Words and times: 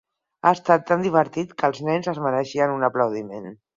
Ha 0.49 0.53
estat 0.57 0.87
tan 0.91 1.03
divertit 1.07 1.53
que 1.59 1.69
els 1.71 1.81
nens 1.91 2.09
es 2.15 2.23
mereixen 2.25 2.75
un 2.79 2.89
aplaudiment. 2.89 3.51